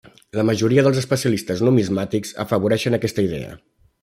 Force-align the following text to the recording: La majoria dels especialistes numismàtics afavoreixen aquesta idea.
La 0.37 0.45
majoria 0.49 0.85
dels 0.87 0.97
especialistes 1.01 1.61
numismàtics 1.67 2.35
afavoreixen 2.45 2.99
aquesta 3.01 3.29
idea. 3.31 3.55